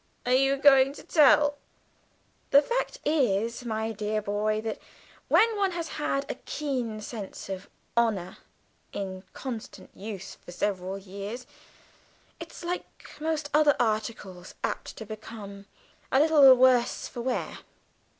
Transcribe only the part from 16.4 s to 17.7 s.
the worse for wear.